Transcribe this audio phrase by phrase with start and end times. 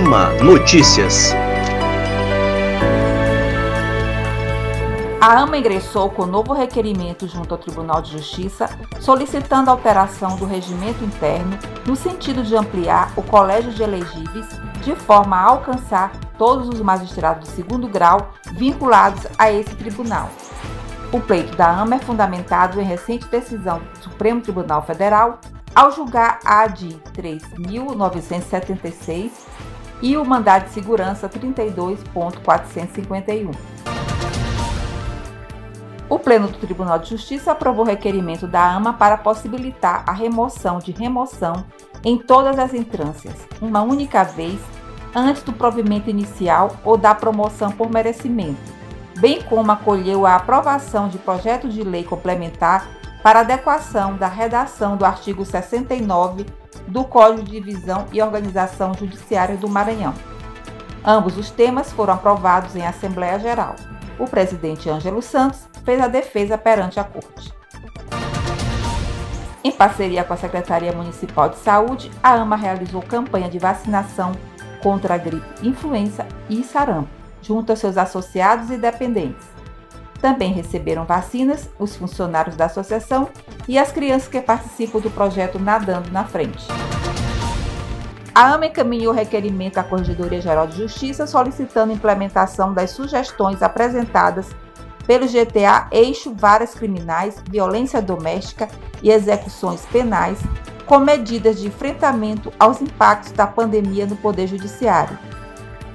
[0.00, 1.34] AMA Notícias.
[5.20, 10.46] A AMA ingressou com novo requerimento junto ao Tribunal de Justiça, solicitando a alteração do
[10.46, 14.46] regimento interno no sentido de ampliar o colégio de elegíveis
[14.82, 20.30] de forma a alcançar todos os magistrados de segundo grau vinculados a esse tribunal.
[21.12, 25.38] O pleito da AMA é fundamentado em recente decisão do Supremo Tribunal Federal
[25.74, 29.50] ao julgar a de 3.976
[30.02, 33.54] e o mandado de segurança 32.451.
[36.08, 40.80] O Pleno do Tribunal de Justiça aprovou o requerimento da AMA para possibilitar a remoção
[40.80, 41.64] de remoção
[42.04, 44.58] em todas as instâncias, uma única vez,
[45.14, 48.58] antes do provimento inicial ou da promoção por merecimento,
[49.18, 52.88] bem como acolheu a aprovação de projeto de lei complementar
[53.22, 56.46] para adequação da redação do artigo 69
[56.86, 60.14] do Código de Divisão e Organização Judiciária do Maranhão.
[61.04, 63.74] Ambos os temas foram aprovados em Assembleia Geral.
[64.18, 67.52] O presidente Ângelo Santos fez a defesa perante a Corte.
[69.62, 74.32] Em parceria com a Secretaria Municipal de Saúde, a AMA realizou campanha de vacinação
[74.82, 77.10] contra a gripe influenza e sarampo,
[77.42, 79.59] junto aos seus associados e dependentes.
[80.20, 83.28] Também receberam vacinas os funcionários da associação
[83.66, 86.66] e as crianças que participam do projeto Nadando na Frente.
[88.34, 94.48] A AMA encaminhou requerimento à Corregedoria Geral de Justiça solicitando implementação das sugestões apresentadas
[95.06, 98.68] pelo GTA Eixo Várias Criminais, Violência Doméstica
[99.02, 100.38] e Execuções Penais,
[100.86, 105.18] com medidas de enfrentamento aos impactos da pandemia no Poder Judiciário.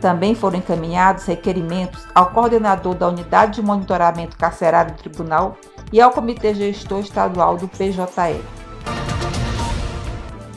[0.00, 5.56] Também foram encaminhados requerimentos ao coordenador da Unidade de Monitoramento Carcerário do Tribunal
[5.92, 8.40] e ao Comitê Gestor Estadual do PJE.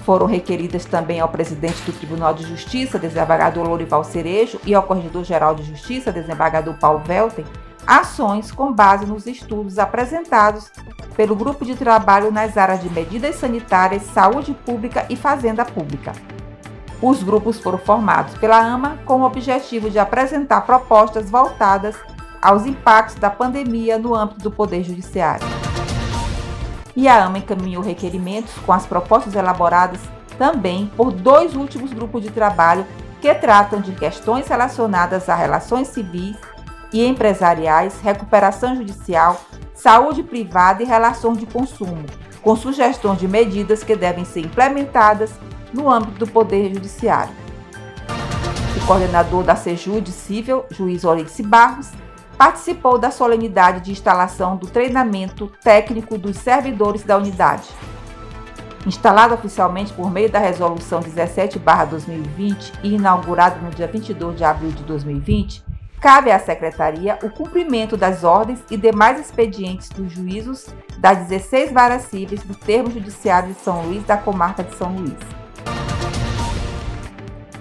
[0.04, 5.54] Foram requeridas também ao presidente do Tribunal de Justiça, desembargador Lorival Cerejo, e ao Corregedor-Geral
[5.54, 7.46] de Justiça, desembargador Paulo Velten,
[7.86, 10.72] ações com base nos estudos apresentados
[11.16, 16.14] pelo Grupo de Trabalho nas áreas de medidas sanitárias, saúde pública e fazenda pública.
[17.02, 21.96] Os grupos foram formados pela AMA com o objetivo de apresentar propostas voltadas
[22.42, 25.48] aos impactos da pandemia no âmbito do Poder Judiciário.
[26.96, 30.02] E a AMA encaminhou requerimentos com as propostas elaboradas
[30.38, 32.86] também por dois últimos grupos de trabalho
[33.22, 36.36] que tratam de questões relacionadas a relações civis
[36.92, 39.42] e empresariais, recuperação judicial,
[39.74, 42.06] saúde privada e relações de consumo,
[42.42, 45.32] com sugestões de medidas que devem ser implementadas
[45.74, 47.34] no âmbito do Poder Judiciário.
[48.76, 51.92] O coordenador da Sejude Civil, juiz Orice Barros,
[52.38, 57.68] participou da solenidade de instalação do treinamento técnico dos servidores da unidade.
[58.88, 64.84] Instalado oficialmente por meio da Resolução 17-2020 e inaugurado no dia 22 de abril de
[64.84, 65.66] 2020,
[66.02, 70.68] Cabe à Secretaria o cumprimento das ordens e demais expedientes dos juízos
[70.98, 75.18] das 16 varas cíveis do Termo Judiciário de São Luís da comarca de São Luís.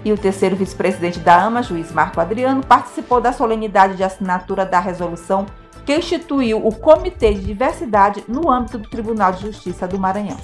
[0.05, 4.79] E o terceiro vice-presidente da AMA, juiz Marco Adriano, participou da solenidade de assinatura da
[4.79, 5.45] resolução
[5.85, 10.37] que instituiu o Comitê de Diversidade no âmbito do Tribunal de Justiça do Maranhão.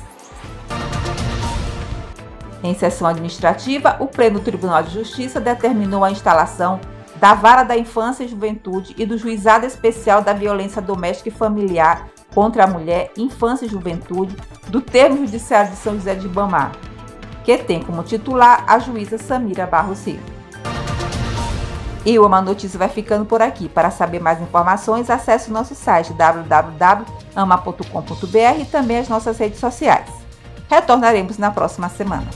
[2.62, 6.82] Em sessão administrativa, o Pleno Tribunal de Justiça determinou a instalação
[7.18, 12.08] da Vara da Infância e Juventude e do Juizado Especial da Violência Doméstica e Familiar
[12.34, 14.36] contra a Mulher, Infância e Juventude
[14.68, 16.72] do Termo Judiciário de São José de Ibamar,
[17.44, 20.20] que tem como titular a juíza Samira Barros Rio.
[22.06, 23.68] E o Uma Notícia vai ficando por aqui.
[23.68, 30.08] Para saber mais informações, acesse o nosso site www.ama.com.br e também as nossas redes sociais.
[30.70, 32.28] Retornaremos na próxima semana.